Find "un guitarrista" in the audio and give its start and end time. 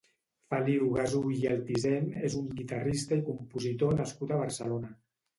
2.39-3.19